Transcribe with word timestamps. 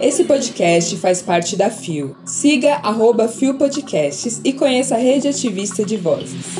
Esse 0.00 0.24
podcast 0.24 0.96
faz 0.96 1.22
parte 1.22 1.56
da 1.56 1.70
FIO. 1.70 2.16
Siga 2.24 2.74
arroba 2.82 3.28
FIO 3.28 3.54
Podcasts 3.54 4.40
e 4.44 4.52
conheça 4.52 4.96
a 4.96 4.98
rede 4.98 5.28
ativista 5.28 5.84
de 5.84 5.96
vozes. 5.96 6.56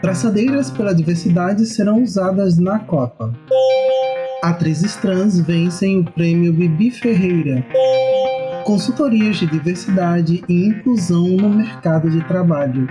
Traçadeiras 0.00 0.70
pela 0.70 0.94
diversidade 0.94 1.64
serão 1.66 2.02
usadas 2.02 2.58
na 2.58 2.78
Copa. 2.80 3.32
Atrizes 4.42 4.96
trans 4.96 5.40
vencem 5.40 6.00
o 6.00 6.04
prêmio 6.04 6.52
Bibi 6.52 6.90
Ferreira. 6.90 7.64
Consultorias 8.64 9.36
de 9.36 9.46
diversidade 9.46 10.42
e 10.48 10.66
inclusão 10.66 11.26
no 11.26 11.48
mercado 11.50 12.10
de 12.10 12.22
trabalho. 12.24 12.88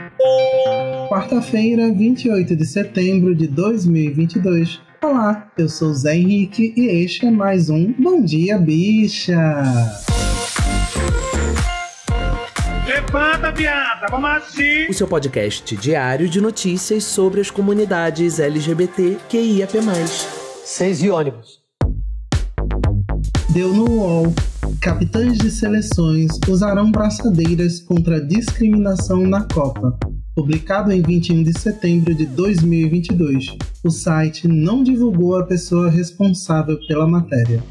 Quarta-feira, 1.09 1.91
28 1.91 2.55
de 2.55 2.65
setembro 2.67 3.33
de 3.33 3.47
2022. 3.47 4.79
Olá, 5.01 5.51
eu 5.57 5.67
sou 5.67 5.91
Zé 5.91 6.15
Henrique 6.15 6.71
e 6.77 6.85
este 6.85 7.25
é 7.25 7.31
mais 7.31 7.67
um 7.67 7.91
Bom 7.93 8.23
Dia 8.23 8.59
Bicha. 8.59 9.35
Levanta, 12.87 13.51
viada, 13.51 14.05
vamos 14.11 14.29
assim. 14.29 14.85
O 14.87 14.93
seu 14.93 15.07
podcast 15.07 15.75
diário 15.77 16.29
de 16.29 16.39
notícias 16.39 17.05
sobre 17.05 17.41
as 17.41 17.49
comunidades 17.49 18.39
LGBT 18.39 19.17
QIAP+. 19.27 19.79
Seis 20.63 21.01
e 21.01 21.09
ônibus. 21.09 21.59
Deu 23.49 23.73
no 23.73 23.89
UOL. 23.89 24.33
Capitães 24.79 25.39
de 25.39 25.49
seleções 25.49 26.29
usarão 26.47 26.91
braçadeiras 26.91 27.79
contra 27.79 28.17
a 28.17 28.23
discriminação 28.23 29.23
na 29.23 29.41
Copa. 29.51 29.97
Publicado 30.39 30.89
em 30.93 31.01
21 31.01 31.43
de 31.43 31.59
setembro 31.59 32.15
de 32.15 32.25
2022, 32.25 33.57
o 33.83 33.89
site 33.89 34.47
não 34.47 34.81
divulgou 34.81 35.37
a 35.37 35.43
pessoa 35.43 35.89
responsável 35.89 36.79
pela 36.87 37.05
matéria. 37.05 37.61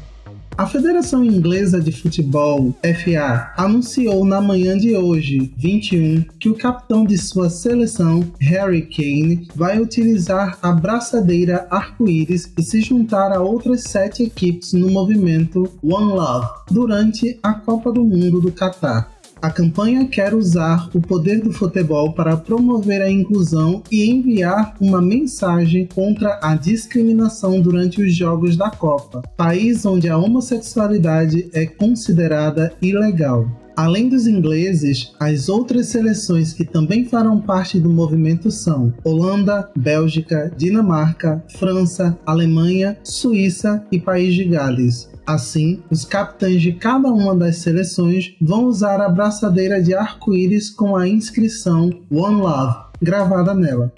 A 0.55 0.67
Federação 0.67 1.25
Inglesa 1.25 1.81
de 1.81 1.91
Futebol, 1.91 2.71
FA, 2.83 3.51
anunciou 3.57 4.23
na 4.23 4.39
manhã 4.39 4.77
de 4.77 4.95
hoje, 4.95 5.51
21, 5.57 6.23
que 6.39 6.47
o 6.47 6.53
capitão 6.53 7.05
de 7.05 7.17
sua 7.17 7.49
seleção, 7.49 8.23
Harry 8.39 8.83
Kane, 8.83 9.47
vai 9.55 9.79
utilizar 9.79 10.59
a 10.61 10.71
braçadeira 10.71 11.65
arco-íris 11.71 12.53
e 12.55 12.61
se 12.61 12.81
juntar 12.81 13.31
a 13.31 13.41
outras 13.41 13.81
sete 13.81 14.21
equipes 14.21 14.73
no 14.73 14.91
movimento 14.91 15.63
One 15.81 16.13
Love 16.13 16.47
durante 16.69 17.39
a 17.41 17.51
Copa 17.51 17.91
do 17.91 18.03
Mundo 18.03 18.39
do 18.39 18.51
Catar. 18.51 19.18
A 19.41 19.49
campanha 19.49 20.05
quer 20.05 20.33
usar 20.33 20.89
o 20.93 20.99
poder 20.99 21.41
do 21.41 21.53
futebol 21.53 22.11
para 22.11 22.35
promover 22.35 23.01
a 23.01 23.09
inclusão 23.09 23.81
e 23.89 24.09
enviar 24.09 24.75
uma 24.81 25.01
mensagem 25.01 25.87
contra 25.87 26.37
a 26.41 26.55
discriminação 26.55 27.61
durante 27.61 28.01
os 28.01 28.13
Jogos 28.13 28.57
da 28.57 28.69
Copa, 28.69 29.21
país 29.37 29.85
onde 29.85 30.09
a 30.09 30.17
homossexualidade 30.17 31.49
é 31.53 31.65
considerada 31.65 32.73
ilegal. 32.81 33.47
Além 33.79 34.09
dos 34.09 34.27
ingleses, 34.27 35.13
as 35.17 35.47
outras 35.47 35.87
seleções 35.87 36.51
que 36.51 36.65
também 36.65 37.05
farão 37.05 37.39
parte 37.39 37.79
do 37.79 37.89
movimento 37.89 38.51
são 38.51 38.93
Holanda, 39.05 39.69
Bélgica, 39.73 40.51
Dinamarca, 40.57 41.41
França, 41.57 42.19
Alemanha, 42.25 42.97
Suíça 43.05 43.81
e 43.89 43.97
País 43.97 44.35
de 44.35 44.43
Gales. 44.43 45.08
Assim, 45.29 45.83
os 45.91 46.05
capitães 46.05 46.59
de 46.59 46.71
cada 46.71 47.07
uma 47.07 47.35
das 47.35 47.57
seleções 47.57 48.35
vão 48.41 48.65
usar 48.65 48.99
a 48.99 49.07
braçadeira 49.07 49.79
de 49.79 49.93
arco-íris 49.93 50.71
com 50.71 50.95
a 50.95 51.07
inscrição 51.07 51.91
One 52.09 52.41
Love 52.41 52.75
gravada 52.99 53.53
nela. 53.53 53.93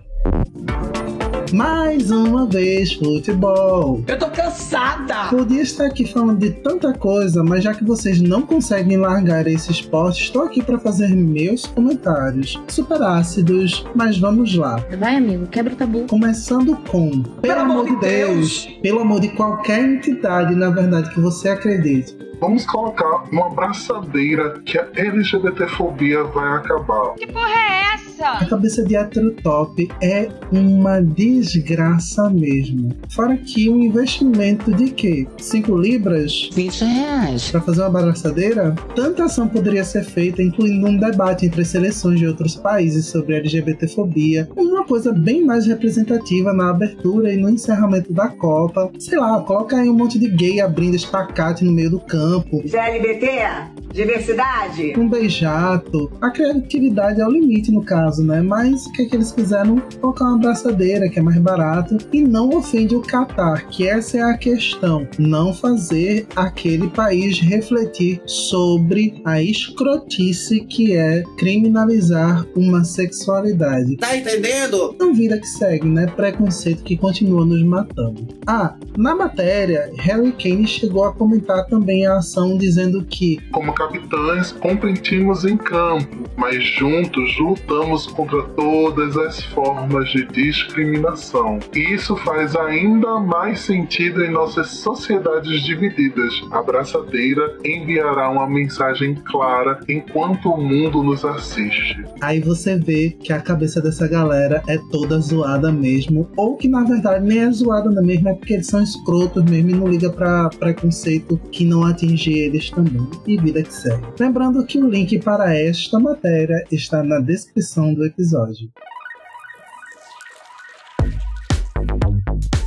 Mais 1.54 2.10
uma 2.12 2.46
vez, 2.46 2.94
futebol. 2.94 4.02
Eu 4.08 4.18
tô 4.18 4.28
cansada! 4.30 5.28
Podia 5.30 5.62
estar 5.62 5.86
aqui 5.86 6.06
falando 6.06 6.40
de 6.40 6.52
tanta 6.52 6.94
coisa, 6.94 7.44
mas 7.44 7.64
já 7.64 7.74
que 7.74 7.84
vocês 7.84 8.22
não 8.22 8.44
conseguem 8.44 8.96
largar 8.96 9.46
esse 9.48 9.70
esporte, 9.70 10.24
estou 10.24 10.44
aqui 10.44 10.64
para 10.64 10.80
fazer 10.80 11.10
meus 11.10 11.66
comentários. 11.66 12.58
Super 12.70 13.02
ácidos, 13.02 13.86
mas 13.94 14.18
vamos 14.18 14.56
lá. 14.56 14.78
Vai, 14.98 15.18
amigo, 15.18 15.46
quebra 15.48 15.74
o 15.74 15.76
tabu. 15.76 16.06
Começando 16.08 16.78
com, 16.90 17.22
pelo, 17.42 17.60
amor 17.60 17.86
de 17.86 18.00
Deus, 18.00 18.70
pelo 18.82 19.02
amor 19.02 19.20
de 19.20 19.30
qualquer 19.30 19.84
entidade, 19.84 20.56
na 20.56 20.70
verdade, 20.70 21.14
que 21.14 21.20
você 21.20 21.50
acredite. 21.50 22.31
Vamos 22.42 22.66
colocar 22.66 23.26
uma 23.32 23.52
braçadeira 23.52 24.60
que 24.66 24.76
a 24.76 24.88
LGBTfobia 24.96 26.24
vai 26.24 26.58
acabar. 26.58 27.14
Que 27.14 27.28
porra 27.28 27.48
é 27.48 27.94
essa? 27.94 28.30
A 28.30 28.46
cabeça 28.48 28.84
de 28.84 28.96
hétero 28.96 29.32
top 29.44 29.88
é 30.02 30.28
uma 30.52 31.00
desgraça 31.00 32.32
mesmo. 32.32 32.96
Fora 33.12 33.38
que 33.38 33.70
um 33.70 33.84
investimento 33.84 34.74
de 34.74 34.90
quê? 34.90 35.28
5 35.38 35.78
libras? 35.78 36.50
20 36.52 36.84
reais. 36.84 37.52
Para 37.52 37.62
fazer 37.62 37.82
uma 37.82 38.02
braçadeira? 38.02 38.76
Tanta 38.96 39.26
ação 39.26 39.48
poderia 39.48 39.84
ser 39.84 40.04
feita, 40.04 40.42
incluindo 40.42 40.88
um 40.88 40.98
debate 40.98 41.46
entre 41.46 41.62
as 41.62 41.68
seleções 41.68 42.20
de 42.20 42.26
outros 42.26 42.56
países 42.56 43.06
sobre 43.06 43.36
LGBTfobia, 43.36 44.50
uma 44.56 44.84
coisa 44.84 45.14
bem 45.14 45.46
mais 45.46 45.68
representativa 45.68 46.54
na 46.54 46.72
abertura 46.72 47.32
e 47.32 47.38
no 47.38 47.50
encerramento 47.50 48.12
da 48.12 48.30
Copa. 48.30 48.92
Sei 48.98 49.20
lá, 49.20 49.40
coloca 49.42 49.78
aí 49.78 49.88
um 49.88 49.96
monte 49.96 50.18
de 50.18 50.28
gay 50.28 50.60
abrindo 50.60 50.96
espacate 50.96 51.64
no 51.64 51.72
meio 51.72 51.92
do 51.92 52.00
campo. 52.00 52.31
GLBT? 52.40 53.82
Diversidade? 53.94 54.94
Um 54.98 55.10
beijato. 55.10 56.12
A 56.22 56.30
criatividade 56.30 57.20
é 57.20 57.26
o 57.26 57.30
limite 57.30 57.72
no 57.72 57.84
caso, 57.84 58.24
né? 58.24 58.42
Mas 58.42 58.86
o 58.86 58.92
que, 58.94 59.02
é 59.02 59.06
que 59.06 59.16
eles 59.16 59.32
fizeram? 59.32 59.82
Colocar 60.00 60.26
uma 60.26 60.36
abraçadeira, 60.36 61.10
que 61.10 61.20
é 61.20 61.22
mais 61.22 61.38
barato, 61.38 61.98
e 62.14 62.22
não 62.22 62.50
ofende 62.50 62.96
o 62.96 63.02
Catar, 63.02 63.68
que 63.68 63.88
essa 63.88 64.18
é 64.18 64.22
a 64.22 64.38
questão. 64.38 65.08
Não 65.20 65.54
fazer 65.54 66.26
aquele 66.36 66.90
país 66.90 67.40
refletir 67.40 68.22
sobre 68.26 69.22
a 69.26 69.42
escrotice 69.42 70.62
que 70.62 70.96
é 70.96 71.24
criminalizar 71.38 72.46
uma 72.56 72.84
sexualidade. 72.84 73.98
Tá 73.98 74.16
entendendo? 74.16 74.96
Não 74.98 75.14
vida 75.14 75.38
que 75.38 75.48
segue, 75.48 75.88
né? 75.88 76.08
Preconceito 76.08 76.84
que 76.84 76.96
continua 76.96 77.46
nos 77.46 77.64
matando. 77.64 78.28
Ah, 78.48 78.76
na 78.98 79.16
matéria, 79.16 79.92
Harry 79.98 80.32
Kane 80.32 80.68
chegou 80.68 81.04
a 81.04 81.14
comentar 81.14 81.66
também 81.66 82.06
a 82.08 82.21
dizendo 82.58 83.04
que 83.04 83.40
Como 83.52 83.74
capitães, 83.74 84.52
competimos 84.52 85.46
em 85.46 85.58
campo, 85.58 86.30
mas 86.38 86.64
juntos 86.64 87.38
lutamos 87.40 88.08
contra 88.08 88.44
todas 88.44 89.18
as 89.18 89.44
formas 89.44 90.10
de 90.10 90.26
discriminação. 90.28 91.60
Isso 91.74 92.16
faz 92.18 92.56
ainda 92.56 93.20
mais 93.20 93.60
sentido 93.62 94.24
em 94.24 94.32
nossas 94.32 94.68
sociedades 94.68 95.64
divididas. 95.64 96.34
A 96.52 96.62
braçadeira 96.62 97.58
enviará 97.66 98.30
uma 98.30 98.48
mensagem 98.48 99.16
clara 99.16 99.80
enquanto 99.88 100.50
o 100.50 100.62
mundo 100.62 101.04
nos 101.04 101.24
assiste. 101.26 102.04
Aí 102.22 102.40
você 102.40 102.78
vê 102.78 103.10
que 103.10 103.34
a 103.34 103.42
cabeça 103.42 103.82
dessa 103.82 104.08
galera 104.08 104.64
é 104.68 104.78
toda 104.92 105.20
zoada 105.20 105.72
mesmo, 105.72 106.30
ou 106.36 106.56
que 106.56 106.68
na 106.68 106.84
verdade 106.84 107.26
nem 107.26 107.40
é 107.40 107.52
zoada 107.52 107.90
mesmo, 108.02 108.30
é 108.30 108.34
porque 108.34 108.54
eles 108.54 108.68
são 108.68 108.82
escrotos 108.82 109.44
mesmo 109.44 109.72
e 109.72 109.74
não 109.74 109.88
liga 109.88 110.10
pra 110.10 110.50
preconceito 110.50 111.40
que 111.52 111.66
não 111.66 111.84
atinge 111.84 112.11
eles 112.16 112.70
também. 112.70 113.08
E 113.28 113.38
vida 113.38 113.64
que 113.64 113.74
segue. 113.74 114.06
Lembrando 114.20 114.66
que 114.66 114.78
o 114.78 114.90
link 114.90 115.20
para 115.20 115.56
esta 115.56 116.00
matéria 116.00 116.66
está 116.72 117.04
na 117.04 117.20
descrição 117.20 117.94
do 117.94 118.06
episódio. 118.06 118.70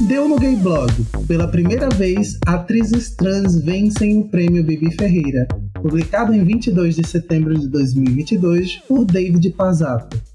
Deu 0.07 0.29
no 0.29 0.37
Gay 0.37 0.57
Blog. 0.57 0.93
Pela 1.27 1.49
primeira 1.49 1.89
vez, 1.89 2.39
atrizes 2.47 3.15
trans 3.15 3.59
vencem 3.63 4.19
o 4.19 4.29
prêmio 4.29 4.63
Bibi 4.63 4.91
Ferreira, 4.95 5.47
publicado 5.75 6.35
em 6.35 6.45
22 6.45 6.97
de 6.97 7.07
setembro 7.07 7.59
de 7.59 7.69
2022 7.69 8.83
por 8.89 9.05
David 9.05 9.51
Pazato. 9.51 10.34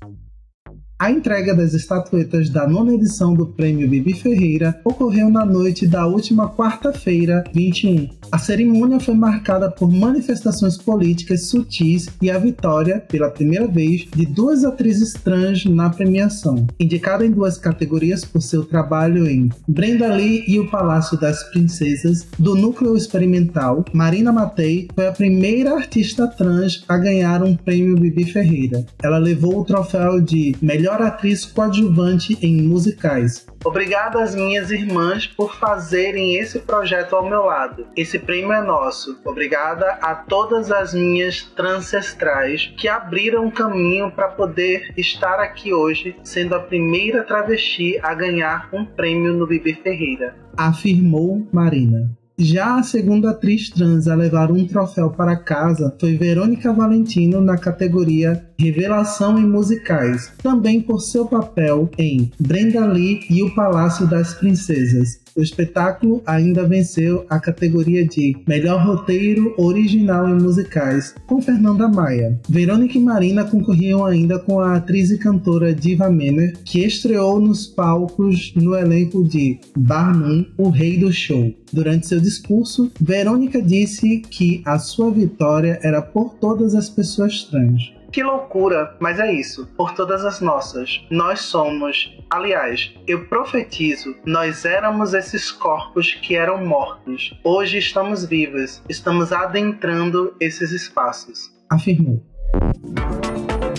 A 1.02 1.10
entrega 1.10 1.56
das 1.56 1.74
estatuetas 1.74 2.50
da 2.50 2.68
nona 2.68 2.94
edição 2.94 3.34
do 3.34 3.48
Prêmio 3.48 3.88
Bibi 3.88 4.14
Ferreira 4.14 4.82
ocorreu 4.84 5.30
na 5.30 5.46
noite 5.46 5.88
da 5.88 6.06
última 6.06 6.50
quarta-feira, 6.54 7.42
21. 7.54 8.10
A 8.30 8.38
cerimônia 8.38 9.00
foi 9.00 9.16
marcada 9.16 9.72
por 9.72 9.90
manifestações 9.90 10.78
políticas 10.78 11.48
sutis 11.48 12.10
e 12.22 12.30
a 12.30 12.38
vitória, 12.38 13.00
pela 13.00 13.30
primeira 13.30 13.66
vez, 13.66 14.08
de 14.14 14.26
duas 14.26 14.66
atrizes 14.66 15.14
trans 15.14 15.64
na 15.64 15.90
premiação, 15.90 16.68
indicada 16.78 17.26
em 17.26 17.32
duas 17.32 17.58
categorias 17.58 18.26
por 18.26 18.42
seu 18.42 18.66
trabalho 18.66 19.26
em 19.26 19.50
Brenda 19.70 20.14
Lee 20.14 20.44
e 20.50 20.60
o 20.60 20.70
Palácio 20.70 21.18
das 21.18 21.50
Princesas, 21.50 22.28
do 22.38 22.56
Núcleo 22.56 22.98
Experimental. 22.98 23.86
Marina 23.94 24.34
Matei 24.34 24.90
foi 24.94 25.08
a 25.08 25.14
primeira 25.14 25.76
artista 25.76 26.28
trans 26.28 26.84
a 26.90 26.98
ganhar 26.98 27.42
um 27.42 27.56
prêmio 27.56 27.96
Bibi 27.96 28.26
Ferreira. 28.26 28.86
Ela 29.02 29.18
levou 29.18 29.62
o 29.62 29.66
troféu 29.66 30.20
de 30.20 30.58
melhor 30.62 30.89
melhor 30.90 31.02
atriz 31.04 31.46
coadjuvante 31.46 32.38
em 32.42 32.64
musicais. 32.64 33.46
Obrigado 33.64 34.18
às 34.18 34.34
minhas 34.34 34.72
irmãs 34.72 35.28
por 35.28 35.56
fazerem 35.56 36.36
esse 36.36 36.60
projeto 36.60 37.16
ao 37.16 37.30
meu 37.30 37.44
lado. 37.44 37.86
Esse 37.96 38.18
prêmio 38.18 38.54
é 38.54 38.62
nosso. 38.62 39.20
Obrigada 39.24 40.00
a 40.02 40.16
todas 40.16 40.72
as 40.72 40.94
minhas 40.94 41.44
transcestrais 41.44 42.74
que 42.78 42.88
abriram 42.88 43.52
caminho 43.52 44.12
para 44.12 44.30
poder 44.30 44.94
estar 44.98 45.40
aqui 45.40 45.74
hoje, 45.74 46.16
sendo 46.24 46.56
a 46.56 46.60
primeira 46.60 47.24
travesti 47.24 48.00
a 48.02 48.14
ganhar 48.16 48.70
um 48.74 48.84
prêmio 48.84 49.34
no 49.34 49.46
Bibi 49.46 49.74
Ferreira. 49.76 50.36
Afirmou 50.58 51.48
Marina. 51.52 52.10
Já 52.42 52.80
a 52.80 52.84
segunda 52.84 53.32
atriz 53.32 53.70
trans 53.70 54.08
a 54.08 54.16
levar 54.16 54.50
um 54.50 54.66
troféu 54.66 55.10
para 55.10 55.36
casa 55.36 55.94
foi 56.00 56.16
Verônica 56.16 56.72
Valentino 56.72 57.42
na 57.42 57.58
categoria 57.58 58.49
Revelação 58.60 59.40
em 59.40 59.48
Musicais, 59.48 60.34
também 60.44 60.82
por 60.82 61.00
seu 61.00 61.26
papel 61.26 61.90
em 61.98 62.30
Brenda 62.38 62.86
Lee 62.86 63.22
e 63.30 63.42
o 63.42 63.56
Palácio 63.56 64.06
das 64.06 64.34
Princesas. 64.34 65.22
O 65.34 65.42
espetáculo 65.42 66.22
ainda 66.26 66.68
venceu 66.68 67.26
a 67.30 67.40
categoria 67.40 68.06
de 68.06 68.36
Melhor 68.46 68.86
Roteiro 68.86 69.54
Original 69.58 70.28
em 70.28 70.42
Musicais, 70.42 71.16
com 71.26 71.42
Fernanda 71.42 71.88
Maia. 71.88 72.38
Verônica 72.50 72.98
e 72.98 73.02
Marina 73.02 73.46
concorriam 73.46 74.04
ainda 74.06 74.38
com 74.38 74.60
a 74.60 74.76
atriz 74.76 75.10
e 75.12 75.18
cantora 75.18 75.74
Diva 75.74 76.10
Menner, 76.10 76.58
que 76.66 76.86
estreou 76.86 77.40
nos 77.40 77.66
palcos 77.66 78.52
no 78.54 78.76
elenco 78.76 79.24
de 79.24 79.58
Barnum, 79.78 80.46
o 80.58 80.68
Rei 80.68 80.98
do 80.98 81.14
Show. 81.14 81.54
Durante 81.72 82.08
seu 82.08 82.20
discurso, 82.20 82.92
Verônica 83.00 83.62
disse 83.62 84.20
que 84.20 84.62
a 84.66 84.78
sua 84.78 85.10
vitória 85.10 85.80
era 85.82 86.02
por 86.02 86.34
todas 86.34 86.76
as 86.76 86.90
pessoas 86.90 87.46
trans. 87.46 87.99
Que 88.12 88.24
loucura, 88.24 88.96
mas 89.00 89.20
é 89.20 89.32
isso, 89.32 89.68
por 89.78 89.94
todas 89.94 90.26
as 90.26 90.42
nossas. 90.42 91.06
Nós 91.12 91.42
somos. 91.42 92.18
Aliás, 92.30 92.94
eu 93.08 93.28
profetizo, 93.28 94.16
nós 94.26 94.66
éramos 94.66 95.14
esses 95.14 95.52
corpos 95.52 96.14
que 96.16 96.36
eram 96.36 96.66
mortos. 96.66 97.40
Hoje 97.44 97.78
estamos 97.78 98.26
vivas, 98.26 98.84
estamos 98.90 99.32
adentrando 99.32 100.36
esses 100.40 100.72
espaços. 100.72 101.52
Afirmou. 101.70 102.24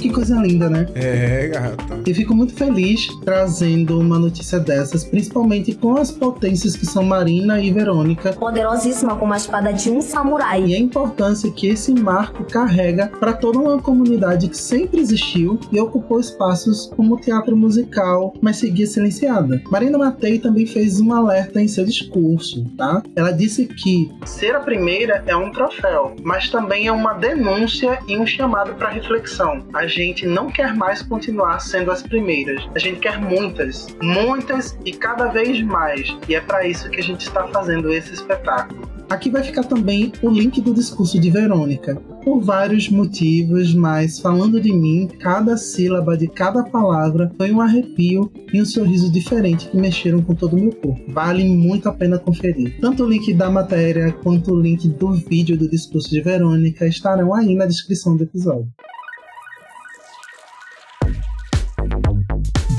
Que 0.01 0.09
coisa 0.09 0.41
linda, 0.41 0.71
né? 0.71 0.87
É, 0.95 1.49
gata. 1.49 2.01
E 2.07 2.15
fico 2.15 2.35
muito 2.35 2.55
feliz 2.55 3.07
trazendo 3.23 4.01
uma 4.01 4.19
notícia 4.19 4.59
dessas, 4.59 5.05
principalmente 5.05 5.75
com 5.75 5.99
as 5.99 6.11
potências 6.11 6.75
que 6.75 6.87
são 6.87 7.03
Marina 7.03 7.61
e 7.61 7.71
Verônica. 7.71 8.33
Poderosíssima 8.33 9.15
como 9.17 9.35
a 9.35 9.37
espada 9.37 9.75
de 9.75 9.91
um 9.91 10.01
samurai. 10.01 10.65
E 10.65 10.75
a 10.75 10.79
importância 10.79 11.51
que 11.51 11.67
esse 11.67 11.93
marco 11.93 12.45
carrega 12.45 13.09
para 13.09 13.35
toda 13.35 13.59
uma 13.59 13.79
comunidade 13.79 14.49
que 14.49 14.57
sempre 14.57 15.01
existiu 15.01 15.61
e 15.71 15.79
ocupou 15.79 16.19
espaços 16.19 16.91
como 16.97 17.21
teatro 17.21 17.55
musical, 17.55 18.33
mas 18.41 18.57
seguia 18.57 18.87
silenciada. 18.87 19.61
Marina 19.71 19.99
Matei 19.99 20.39
também 20.39 20.65
fez 20.65 20.99
um 20.99 21.13
alerta 21.13 21.61
em 21.61 21.69
seu 21.69 21.85
discurso, 21.85 22.65
tá? 22.75 23.03
Ela 23.15 23.33
disse 23.33 23.67
que 23.67 24.11
ser 24.25 24.55
a 24.55 24.61
primeira 24.61 25.23
é 25.27 25.37
um 25.37 25.53
troféu, 25.53 26.17
mas 26.23 26.49
também 26.49 26.87
é 26.87 26.93
uma 26.93 27.13
denúncia 27.13 27.99
e 28.09 28.17
um 28.17 28.27
chamado 28.27 28.73
para 28.75 28.89
reflexão. 28.89 29.63
A 29.75 29.90
gente 29.91 30.27
não 30.27 30.51
quer 30.51 30.75
mais 30.75 31.03
continuar 31.03 31.61
sendo 31.61 31.91
as 31.91 32.03
primeiras. 32.03 32.67
A 32.75 32.79
gente 32.79 33.01
quer 33.01 33.21
muitas, 33.21 33.95
muitas 34.01 34.79
e 34.85 34.93
cada 34.93 35.27
vez 35.27 35.61
mais. 35.63 36.17
E 36.29 36.35
é 36.35 36.41
para 36.41 36.67
isso 36.67 36.89
que 36.89 37.01
a 37.01 37.03
gente 37.03 37.27
está 37.27 37.47
fazendo 37.49 37.93
esse 37.93 38.15
espetáculo. 38.15 38.89
Aqui 39.11 39.29
vai 39.29 39.43
ficar 39.43 39.65
também 39.65 40.13
o 40.23 40.31
link 40.31 40.61
do 40.61 40.73
discurso 40.73 41.19
de 41.19 41.31
Verônica, 41.31 41.97
por 42.23 42.41
vários 42.41 42.89
motivos, 42.89 43.75
mas 43.75 44.21
falando 44.21 44.61
de 44.61 44.73
mim, 44.73 45.09
cada 45.19 45.57
sílaba 45.57 46.17
de 46.17 46.29
cada 46.29 46.63
palavra 46.63 47.29
foi 47.37 47.51
um 47.51 47.61
arrepio 47.61 48.31
e 48.53 48.63
um 48.63 48.65
sorriso 48.65 49.11
diferente 49.11 49.69
que 49.69 49.77
mexeram 49.77 50.23
com 50.23 50.33
todo 50.33 50.55
o 50.55 50.61
meu 50.61 50.71
corpo. 50.71 51.13
Vale 51.13 51.45
muito 51.45 51.89
a 51.89 51.93
pena 51.93 52.21
conferir. 52.21 52.79
Tanto 52.81 53.03
o 53.03 53.09
link 53.09 53.35
da 53.35 53.51
matéria 53.51 54.13
quanto 54.13 54.53
o 54.53 54.61
link 54.61 54.89
do 54.89 55.11
vídeo 55.11 55.59
do 55.59 55.69
discurso 55.69 56.09
de 56.09 56.21
Verônica 56.21 56.87
estarão 56.87 57.35
aí 57.35 57.57
na 57.57 57.67
descrição 57.67 58.17
do 58.17 58.23
episódio. 58.23 58.69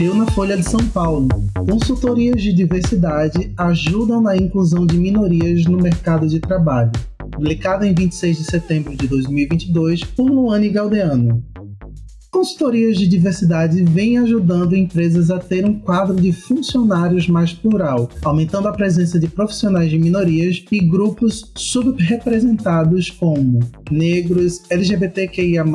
Deu 0.02 0.16
na 0.16 0.26
Folha 0.32 0.58
de 0.58 0.68
São 0.68 0.84
Paulo. 0.88 1.28
Consultorias 1.70 2.42
de 2.42 2.52
diversidade 2.52 3.54
ajudam 3.56 4.20
na 4.20 4.36
inclusão 4.36 4.84
de 4.84 4.98
minorias 4.98 5.64
no 5.66 5.78
mercado 5.78 6.28
de 6.28 6.40
trabalho. 6.40 6.92
Publicado 7.32 7.86
em 7.86 7.94
26 7.94 8.38
de 8.38 8.44
setembro 8.46 8.96
de 8.96 9.08
2022 9.08 10.04
por 10.04 10.26
Luane 10.28 10.70
Galdeano. 10.70 11.44
Consultorias 12.32 12.98
de 12.98 13.08
diversidade 13.08 13.84
vêm 13.84 14.18
ajudando 14.18 14.76
empresas 14.76 15.30
a 15.30 15.38
ter 15.38 15.66
um 15.66 15.78
quadro 15.78 16.16
de 16.16 16.34
funcionários 16.34 17.28
mais 17.28 17.54
plural, 17.54 18.10
aumentando 18.24 18.70
a 18.70 18.74
presença 18.74 19.20
de 19.20 19.28
profissionais 19.28 19.92
de 19.92 20.00
minorias 20.00 20.66
e 20.72 20.80
grupos 20.80 21.52
subrepresentados 21.56 23.12
como 23.12 23.60
negros, 23.92 24.62
LGBTQIA+, 24.70 25.66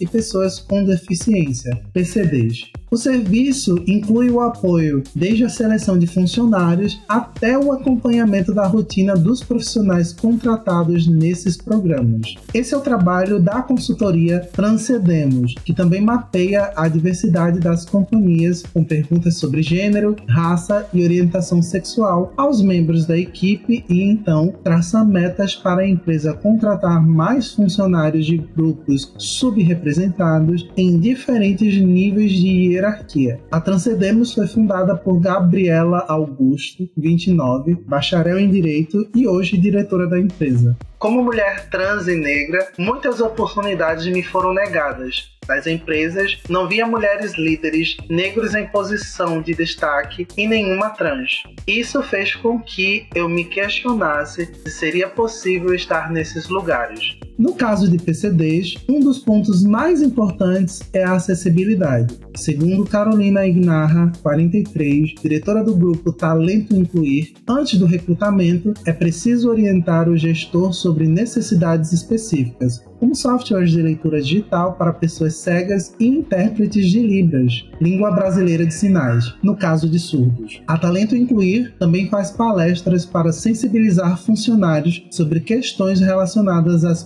e 0.00 0.06
pessoas 0.06 0.58
com 0.58 0.84
deficiência, 0.84 1.80
PCDs. 1.92 2.70
O 2.88 2.96
serviço 2.96 3.82
inclui 3.86 4.30
o 4.30 4.40
apoio 4.40 5.02
desde 5.14 5.44
a 5.44 5.48
seleção 5.48 5.98
de 5.98 6.06
funcionários 6.06 7.00
até 7.08 7.58
o 7.58 7.72
acompanhamento 7.72 8.54
da 8.54 8.66
rotina 8.66 9.14
dos 9.16 9.42
profissionais 9.42 10.12
contratados 10.12 11.08
nesses 11.08 11.56
programas. 11.56 12.36
Esse 12.54 12.74
é 12.74 12.76
o 12.76 12.80
trabalho 12.80 13.40
da 13.40 13.60
consultoria 13.60 14.48
Transcendemos, 14.52 15.54
que 15.64 15.74
também 15.74 16.00
mapeia 16.00 16.72
a 16.76 16.86
diversidade 16.86 17.58
das 17.58 17.84
companhias 17.84 18.62
com 18.62 18.84
perguntas 18.84 19.36
sobre 19.36 19.62
gênero, 19.62 20.14
raça 20.28 20.86
e 20.94 21.02
orientação 21.02 21.60
sexual 21.60 22.32
aos 22.36 22.62
membros 22.62 23.04
da 23.04 23.18
equipe 23.18 23.84
e 23.88 24.02
então 24.02 24.54
traça 24.62 25.04
metas 25.04 25.56
para 25.56 25.82
a 25.82 25.88
empresa 25.88 26.32
contratar 26.32 27.04
mais 27.04 27.55
funcionários 27.56 28.26
de 28.26 28.36
grupos 28.36 29.12
subrepresentados 29.18 30.68
em 30.76 31.00
diferentes 31.00 31.80
níveis 31.80 32.32
de 32.32 32.46
hierarquia. 32.46 33.40
A 33.50 33.60
Transcendemos 33.60 34.34
foi 34.34 34.46
fundada 34.46 34.94
por 34.94 35.18
Gabriela 35.18 36.04
Augusto, 36.06 36.88
29, 36.96 37.74
bacharel 37.86 38.38
em 38.38 38.50
Direito 38.50 39.08
e 39.14 39.26
hoje 39.26 39.56
diretora 39.56 40.06
da 40.06 40.20
empresa. 40.20 40.76
Como 40.98 41.22
mulher 41.22 41.68
trans 41.68 42.08
e 42.08 42.14
negra, 42.14 42.68
muitas 42.78 43.20
oportunidades 43.20 44.06
me 44.06 44.22
foram 44.22 44.54
negadas. 44.54 45.30
Nas 45.46 45.66
empresas, 45.66 46.38
não 46.48 46.66
via 46.66 46.86
mulheres 46.86 47.36
líderes 47.36 47.96
negros 48.08 48.54
em 48.54 48.66
posição 48.66 49.40
de 49.40 49.54
destaque 49.54 50.26
e 50.36 50.48
nenhuma 50.48 50.90
trans. 50.90 51.42
Isso 51.66 52.02
fez 52.02 52.34
com 52.34 52.60
que 52.60 53.06
eu 53.14 53.28
me 53.28 53.44
questionasse 53.44 54.46
se 54.46 54.70
seria 54.70 55.08
possível 55.08 55.72
estar 55.74 56.10
nesses 56.10 56.48
lugares. 56.48 57.16
No 57.38 57.52
caso 57.52 57.90
de 57.90 57.98
PCDs, 57.98 58.76
um 58.88 58.98
dos 58.98 59.18
pontos 59.18 59.62
mais 59.62 60.00
importantes 60.00 60.80
é 60.90 61.04
a 61.04 61.16
acessibilidade. 61.16 62.18
Segundo 62.34 62.86
Carolina 62.86 63.46
Ignarra, 63.46 64.10
43, 64.22 65.14
diretora 65.20 65.62
do 65.62 65.76
grupo 65.76 66.12
Talento 66.12 66.74
Incluir, 66.74 67.34
antes 67.46 67.78
do 67.78 67.84
recrutamento 67.84 68.72
é 68.86 68.92
preciso 68.92 69.50
orientar 69.50 70.08
o 70.08 70.16
gestor 70.16 70.72
sobre 70.72 71.06
necessidades 71.06 71.92
específicas, 71.92 72.82
como 72.98 73.14
softwares 73.14 73.70
de 73.70 73.82
leitura 73.82 74.20
digital 74.20 74.74
para 74.74 74.92
pessoas 74.92 75.34
cegas 75.34 75.94
e 76.00 76.06
intérpretes 76.06 76.90
de 76.90 77.00
Libras, 77.00 77.64
língua 77.80 78.10
brasileira 78.10 78.64
de 78.64 78.72
sinais, 78.72 79.34
no 79.42 79.56
caso 79.56 79.88
de 79.88 79.98
surdos. 79.98 80.62
A 80.66 80.78
Talento 80.78 81.14
Incluir 81.14 81.74
também 81.78 82.08
faz 82.08 82.30
palestras 82.30 83.04
para 83.04 83.32
sensibilizar 83.32 84.18
funcionários 84.18 85.06
sobre 85.10 85.40
questões 85.40 86.00
relacionadas 86.00 86.84
às 86.84 87.02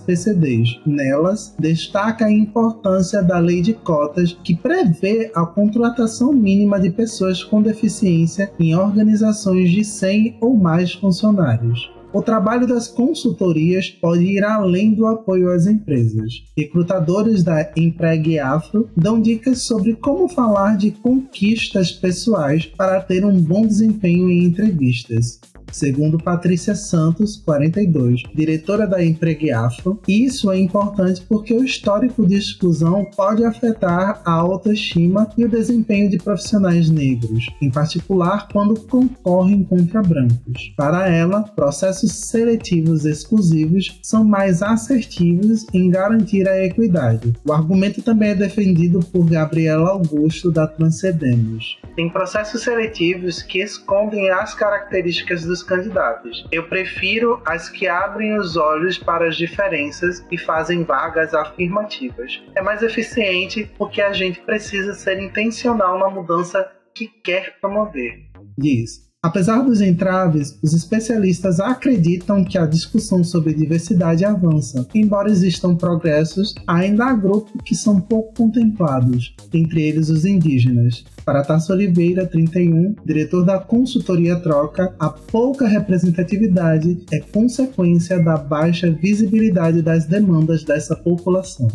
Nelas, 0.85 1.55
destaca 1.57 2.25
a 2.25 2.31
importância 2.31 3.21
da 3.23 3.39
lei 3.39 3.61
de 3.61 3.73
cotas 3.73 4.37
que 4.43 4.55
prevê 4.55 5.31
a 5.33 5.45
contratação 5.45 6.31
mínima 6.31 6.79
de 6.79 6.89
pessoas 6.89 7.43
com 7.43 7.61
deficiência 7.61 8.51
em 8.59 8.75
organizações 8.75 9.71
de 9.71 9.83
100 9.83 10.37
ou 10.41 10.55
mais 10.55 10.93
funcionários. 10.93 11.91
O 12.13 12.21
trabalho 12.21 12.67
das 12.67 12.89
consultorias 12.89 13.89
pode 13.89 14.23
ir 14.25 14.43
além 14.43 14.93
do 14.93 15.07
apoio 15.07 15.49
às 15.49 15.65
empresas. 15.65 16.43
Recrutadores 16.57 17.41
da 17.41 17.71
Empregue 17.77 18.37
Afro 18.37 18.89
dão 18.97 19.21
dicas 19.21 19.63
sobre 19.63 19.93
como 19.93 20.27
falar 20.27 20.75
de 20.75 20.91
conquistas 20.91 21.89
pessoais 21.91 22.65
para 22.65 22.99
ter 22.99 23.23
um 23.25 23.39
bom 23.41 23.65
desempenho 23.65 24.29
em 24.29 24.43
entrevistas. 24.43 25.39
Segundo 25.71 26.17
Patrícia 26.17 26.75
Santos, 26.75 27.37
42, 27.37 28.23
diretora 28.33 28.85
da 28.87 29.03
Empregue 29.03 29.51
Afro. 29.51 29.99
Isso 30.07 30.51
é 30.51 30.59
importante 30.59 31.23
porque 31.27 31.53
o 31.53 31.63
histórico 31.63 32.25
de 32.25 32.35
exclusão 32.35 33.05
pode 33.15 33.43
afetar 33.43 34.21
a 34.25 34.31
autoestima 34.31 35.29
e 35.37 35.45
o 35.45 35.49
desempenho 35.49 36.09
de 36.09 36.17
profissionais 36.17 36.89
negros, 36.89 37.47
em 37.61 37.71
particular 37.71 38.47
quando 38.51 38.79
concorrem 38.81 39.63
contra 39.63 40.01
brancos. 40.01 40.73
Para 40.75 41.07
ela, 41.07 41.43
processos 41.43 42.11
seletivos 42.11 43.05
exclusivos 43.05 43.99
são 44.01 44.23
mais 44.23 44.61
assertivos 44.61 45.65
em 45.73 45.89
garantir 45.89 46.47
a 46.47 46.63
equidade. 46.63 47.33
O 47.45 47.53
argumento 47.53 48.01
também 48.01 48.29
é 48.29 48.35
defendido 48.35 48.99
por 48.99 49.29
Gabriela 49.29 49.89
Augusto 49.89 50.51
da 50.51 50.67
Transcendemos. 50.67 51.79
Tem 51.95 52.09
processos 52.09 52.63
seletivos 52.63 53.41
que 53.41 53.59
escondem 53.59 54.29
as 54.29 54.53
características 54.53 55.43
dos 55.45 55.60
candidatos. 55.63 56.45
Eu 56.51 56.67
prefiro 56.67 57.41
as 57.45 57.69
que 57.69 57.87
abrem 57.87 58.37
os 58.37 58.55
olhos 58.55 58.97
para 58.97 59.27
as 59.27 59.35
diferenças 59.35 60.25
e 60.31 60.37
fazem 60.37 60.83
vagas 60.83 61.33
afirmativas. 61.33 62.41
É 62.55 62.61
mais 62.61 62.81
eficiente 62.81 63.69
porque 63.77 64.01
a 64.01 64.13
gente 64.13 64.39
precisa 64.41 64.93
ser 64.93 65.21
intencional 65.21 65.99
na 65.99 66.09
mudança 66.09 66.69
que 66.93 67.07
quer 67.07 67.59
promover. 67.59 68.29
Diz. 68.57 69.11
Apesar 69.23 69.61
dos 69.61 69.81
entraves, 69.81 70.57
os 70.63 70.73
especialistas 70.73 71.59
acreditam 71.59 72.43
que 72.43 72.57
a 72.57 72.65
discussão 72.65 73.23
sobre 73.23 73.53
diversidade 73.53 74.25
avança. 74.25 74.87
Embora 74.95 75.29
existam 75.29 75.75
progressos, 75.75 76.55
ainda 76.65 77.05
há 77.05 77.13
grupos 77.13 77.53
que 77.63 77.75
são 77.75 78.01
pouco 78.01 78.33
contemplados, 78.33 79.35
entre 79.53 79.83
eles 79.83 80.09
os 80.09 80.25
indígenas. 80.25 81.05
Para 81.31 81.45
Tasso 81.45 81.71
Oliveira, 81.71 82.25
31, 82.25 82.93
diretor 83.05 83.45
da 83.45 83.57
consultoria 83.57 84.35
Troca, 84.35 84.93
a 84.99 85.09
pouca 85.09 85.65
representatividade 85.65 87.05
é 87.09 87.21
consequência 87.21 88.21
da 88.21 88.35
baixa 88.35 88.91
visibilidade 88.91 89.81
das 89.81 90.05
demandas 90.05 90.65
dessa 90.65 90.93
população. 90.93 91.69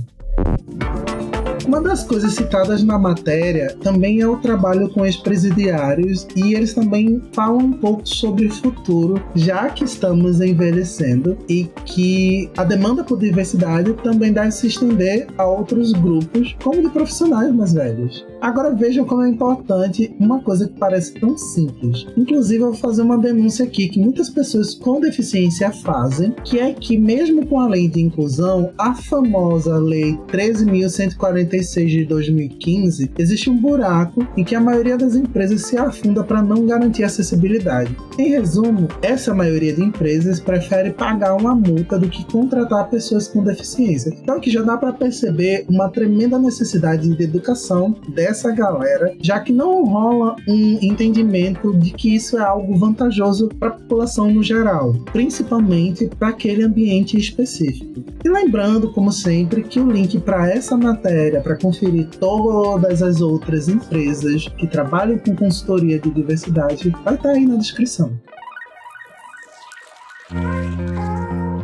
Uma 1.66 1.80
das 1.80 2.04
coisas 2.04 2.34
citadas 2.34 2.82
na 2.84 2.98
matéria 2.98 3.74
também 3.82 4.20
é 4.20 4.28
o 4.28 4.36
trabalho 4.36 4.90
com 4.90 5.06
ex-presidiários 5.06 6.28
e 6.36 6.54
eles 6.54 6.74
também 6.74 7.22
falam 7.32 7.58
um 7.58 7.72
pouco 7.72 8.06
sobre 8.06 8.46
o 8.46 8.52
futuro, 8.52 9.20
já 9.34 9.70
que 9.70 9.84
estamos 9.84 10.40
envelhecendo 10.42 11.36
e 11.48 11.64
que 11.86 12.50
a 12.58 12.62
demanda 12.62 13.02
por 13.02 13.18
diversidade 13.18 13.94
também 13.94 14.34
deve 14.34 14.50
se 14.50 14.66
estender 14.66 15.26
a 15.38 15.46
outros 15.46 15.92
grupos, 15.92 16.54
como 16.62 16.82
de 16.82 16.90
profissionais 16.90 17.52
mais 17.54 17.72
velhos. 17.72 18.24
Agora 18.46 18.72
vejam 18.72 19.04
como 19.04 19.22
é 19.22 19.28
importante 19.28 20.14
uma 20.20 20.40
coisa 20.40 20.68
que 20.68 20.78
parece 20.78 21.12
tão 21.14 21.36
simples. 21.36 22.06
Inclusive, 22.16 22.62
eu 22.62 22.70
vou 22.70 22.76
fazer 22.76 23.02
uma 23.02 23.18
denúncia 23.18 23.64
aqui 23.64 23.88
que 23.88 23.98
muitas 23.98 24.30
pessoas 24.30 24.72
com 24.72 25.00
deficiência 25.00 25.72
fazem, 25.72 26.30
que 26.44 26.60
é 26.60 26.72
que 26.72 26.96
mesmo 26.96 27.44
com 27.44 27.58
a 27.58 27.66
lei 27.66 27.88
de 27.88 28.00
inclusão, 28.00 28.70
a 28.78 28.94
famosa 28.94 29.76
lei 29.78 30.16
13.146 30.28 31.86
de 31.88 32.04
2015, 32.04 33.10
existe 33.18 33.50
um 33.50 33.56
buraco 33.56 34.24
em 34.36 34.44
que 34.44 34.54
a 34.54 34.60
maioria 34.60 34.96
das 34.96 35.16
empresas 35.16 35.62
se 35.62 35.76
afunda 35.76 36.22
para 36.22 36.40
não 36.40 36.66
garantir 36.66 37.02
acessibilidade. 37.02 37.96
Em 38.16 38.28
resumo, 38.28 38.86
essa 39.02 39.34
maioria 39.34 39.72
de 39.72 39.82
empresas 39.82 40.38
prefere 40.38 40.92
pagar 40.92 41.34
uma 41.34 41.52
multa 41.52 41.98
do 41.98 42.08
que 42.08 42.24
contratar 42.30 42.88
pessoas 42.90 43.26
com 43.26 43.42
deficiência. 43.42 44.16
Então 44.22 44.38
que 44.38 44.52
já 44.52 44.62
dá 44.62 44.76
para 44.76 44.92
perceber 44.92 45.66
uma 45.68 45.88
tremenda 45.88 46.38
necessidade 46.38 47.08
de 47.08 47.24
educação 47.24 47.92
dessa 48.14 48.35
essa 48.36 48.52
galera, 48.52 49.16
já 49.22 49.40
que 49.40 49.50
não 49.50 49.82
rola 49.84 50.36
um 50.46 50.78
entendimento 50.82 51.72
de 51.74 51.90
que 51.90 52.14
isso 52.14 52.36
é 52.36 52.42
algo 52.42 52.76
vantajoso 52.76 53.48
para 53.58 53.68
a 53.68 53.72
população 53.72 54.30
no 54.30 54.42
geral, 54.42 54.92
principalmente 55.10 56.06
para 56.18 56.28
aquele 56.28 56.62
ambiente 56.62 57.16
específico. 57.16 58.04
E 58.22 58.28
lembrando, 58.28 58.92
como 58.92 59.10
sempre, 59.10 59.62
que 59.62 59.80
o 59.80 59.90
link 59.90 60.20
para 60.20 60.50
essa 60.50 60.76
matéria, 60.76 61.40
para 61.40 61.56
conferir 61.56 62.08
todas 62.20 63.02
as 63.02 63.22
outras 63.22 63.68
empresas 63.68 64.46
que 64.48 64.66
trabalham 64.66 65.18
com 65.18 65.34
consultoria 65.34 65.98
de 65.98 66.10
diversidade, 66.10 66.90
vai 67.04 67.14
estar 67.14 67.30
tá 67.30 67.30
aí 67.30 67.46
na 67.46 67.56
descrição. 67.56 68.12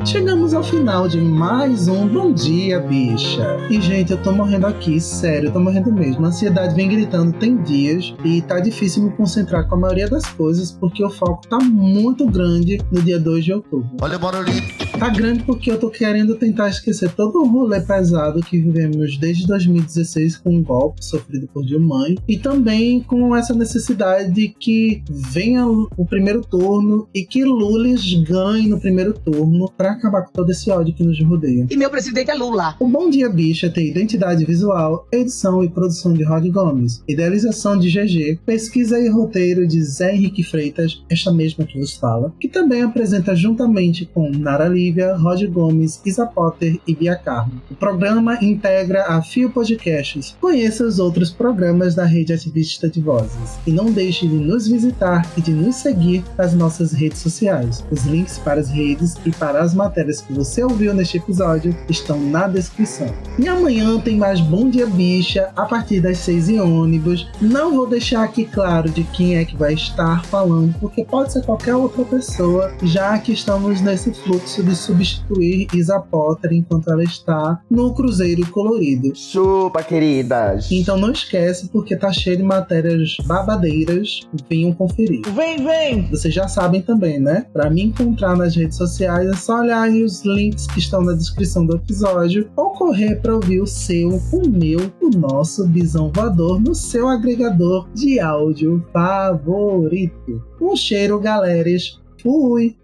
Chegamos 0.06 0.41
ao 0.54 0.62
final 0.62 1.08
de 1.08 1.18
mais 1.18 1.88
um 1.88 2.06
Bom 2.06 2.32
Dia, 2.32 2.78
bicha. 2.78 3.56
E, 3.70 3.80
gente, 3.80 4.12
eu 4.12 4.22
tô 4.22 4.32
morrendo 4.32 4.66
aqui, 4.66 5.00
sério, 5.00 5.48
eu 5.48 5.52
tô 5.52 5.58
morrendo 5.58 5.90
mesmo. 5.90 6.24
A 6.24 6.28
ansiedade 6.28 6.74
vem 6.74 6.88
gritando 6.88 7.32
tem 7.38 7.62
dias 7.62 8.14
e 8.22 8.42
tá 8.42 8.60
difícil 8.60 9.04
me 9.04 9.10
concentrar 9.12 9.66
com 9.66 9.76
a 9.76 9.78
maioria 9.78 10.08
das 10.08 10.26
coisas 10.26 10.70
porque 10.70 11.02
o 11.02 11.08
foco 11.08 11.46
tá 11.48 11.58
muito 11.58 12.26
grande 12.26 12.78
no 12.90 13.00
dia 13.00 13.18
2 13.18 13.44
de 13.44 13.52
outubro. 13.54 13.88
Olha 14.02 14.16
o 14.16 14.18
barulhinho. 14.18 14.62
Tá 14.98 15.08
grande 15.08 15.42
porque 15.42 15.70
eu 15.70 15.80
tô 15.80 15.90
querendo 15.90 16.36
tentar 16.36 16.68
esquecer 16.68 17.10
todo 17.12 17.40
o 17.40 17.48
rolê 17.48 17.80
pesado 17.80 18.40
que 18.40 18.60
vivemos 18.60 19.18
desde 19.18 19.46
2016 19.46 20.36
com 20.36 20.56
o 20.56 20.62
golpe 20.62 21.04
sofrido 21.04 21.48
por 21.48 21.64
Dilma 21.64 22.06
e 22.28 22.38
também 22.38 23.00
com 23.00 23.34
essa 23.34 23.54
necessidade 23.54 24.30
de 24.30 24.48
que 24.48 25.02
venha 25.10 25.66
o 25.66 26.06
primeiro 26.06 26.42
turno 26.42 27.08
e 27.14 27.24
que 27.24 27.44
Lulis 27.44 28.14
ganhe 28.22 28.68
no 28.68 28.78
primeiro 28.78 29.12
turno 29.12 29.70
para 29.76 29.92
acabar 29.92 30.22
com 30.22 30.41
todo 30.42 30.50
esse 30.50 30.68
ódio 30.72 30.92
que 30.92 31.04
nos 31.04 31.22
rodeia. 31.22 31.68
E 31.70 31.76
meu 31.76 31.88
presidente 31.88 32.28
é 32.28 32.34
Lula. 32.34 32.74
O 32.80 32.88
Bom 32.88 33.08
Dia 33.08 33.28
Bicha 33.28 33.70
tem 33.70 33.86
identidade 33.86 34.44
visual, 34.44 35.06
edição 35.12 35.62
e 35.62 35.68
produção 35.68 36.12
de 36.12 36.24
Rod 36.24 36.44
Gomes, 36.48 37.00
idealização 37.06 37.78
de 37.78 37.88
GG, 37.88 38.40
pesquisa 38.44 38.98
e 38.98 39.08
roteiro 39.08 39.68
de 39.68 39.80
Zé 39.84 40.12
Henrique 40.12 40.42
Freitas, 40.42 41.00
esta 41.08 41.32
mesma 41.32 41.64
que 41.64 41.78
vos 41.78 41.94
fala, 41.94 42.34
que 42.40 42.48
também 42.48 42.82
apresenta 42.82 43.36
juntamente 43.36 44.04
com 44.04 44.30
Nara 44.30 44.66
Lívia, 44.66 45.14
Rod 45.14 45.44
Gomes, 45.44 46.00
Isa 46.04 46.26
Potter 46.26 46.80
e 46.88 46.92
Bia 46.92 47.14
Carmo. 47.14 47.62
O 47.70 47.76
programa 47.76 48.36
integra 48.42 49.04
a 49.06 49.22
Fio 49.22 49.48
Podcasts. 49.48 50.36
Conheça 50.40 50.84
os 50.84 50.98
outros 50.98 51.30
programas 51.30 51.94
da 51.94 52.04
rede 52.04 52.32
ativista 52.32 52.88
de 52.88 53.00
vozes. 53.00 53.60
E 53.64 53.70
não 53.70 53.92
deixe 53.92 54.26
de 54.26 54.34
nos 54.34 54.66
visitar 54.66 55.24
e 55.36 55.40
de 55.40 55.52
nos 55.52 55.76
seguir 55.76 56.24
nas 56.36 56.52
nossas 56.52 56.90
redes 56.90 57.20
sociais. 57.20 57.84
Os 57.92 58.04
links 58.06 58.38
para 58.38 58.60
as 58.60 58.70
redes 58.70 59.14
e 59.24 59.30
para 59.30 59.62
as 59.62 59.72
matérias 59.72 60.20
que 60.20 60.31
você 60.32 60.64
ouviu 60.64 60.94
neste 60.94 61.18
episódio 61.18 61.76
estão 61.88 62.18
na 62.18 62.48
descrição. 62.48 63.12
E 63.38 63.48
amanhã 63.48 64.00
tem 64.00 64.16
mais 64.16 64.40
Bom 64.40 64.68
Dia 64.68 64.86
Bicha 64.86 65.50
a 65.54 65.64
partir 65.64 66.00
das 66.00 66.18
6 66.18 66.48
em 66.48 66.60
ônibus. 66.60 67.28
Não 67.40 67.74
vou 67.74 67.86
deixar 67.86 68.24
aqui 68.24 68.44
claro 68.44 68.90
de 68.90 69.04
quem 69.04 69.36
é 69.36 69.44
que 69.44 69.56
vai 69.56 69.74
estar 69.74 70.24
falando, 70.26 70.74
porque 70.80 71.04
pode 71.04 71.32
ser 71.32 71.44
qualquer 71.44 71.74
outra 71.74 72.04
pessoa, 72.04 72.72
já 72.82 73.18
que 73.18 73.32
estamos 73.32 73.80
nesse 73.80 74.12
fluxo 74.12 74.62
de 74.62 74.74
substituir 74.74 75.66
Isa 75.74 76.00
Potter 76.00 76.52
enquanto 76.52 76.90
ela 76.90 77.04
está 77.04 77.60
no 77.70 77.92
Cruzeiro 77.94 78.46
Colorido. 78.50 79.14
Chupa, 79.14 79.82
queridas! 79.82 80.70
Então 80.70 80.96
não 80.96 81.12
esquece, 81.12 81.68
porque 81.68 81.96
tá 81.96 82.12
cheio 82.12 82.36
de 82.36 82.42
matérias 82.42 83.16
babadeiras. 83.24 84.20
Venham 84.48 84.72
conferir. 84.72 85.22
Vem, 85.34 85.64
vem! 85.64 86.08
Vocês 86.10 86.32
já 86.32 86.48
sabem 86.48 86.82
também, 86.82 87.18
né? 87.18 87.46
Para 87.52 87.70
me 87.70 87.82
encontrar 87.82 88.36
nas 88.36 88.54
redes 88.54 88.76
sociais 88.76 89.28
é 89.28 89.36
só 89.36 89.60
olhar 89.60 89.82
aí 89.82 90.02
links 90.24 90.66
que 90.66 90.78
estão 90.78 91.02
na 91.02 91.12
descrição 91.12 91.64
do 91.64 91.76
episódio 91.76 92.50
ou 92.56 92.70
correr 92.70 93.16
para 93.16 93.34
ouvir 93.34 93.60
o 93.60 93.66
seu, 93.66 94.20
o 94.32 94.48
meu, 94.48 94.80
o 95.00 95.10
nosso 95.10 95.66
bisão 95.66 96.10
voador 96.14 96.60
no 96.60 96.74
seu 96.74 97.08
agregador 97.08 97.88
de 97.94 98.20
áudio 98.20 98.84
favorito. 98.92 100.42
Um 100.60 100.76
cheiro, 100.76 101.18
galeras. 101.20 102.00
Fui! 102.22 102.76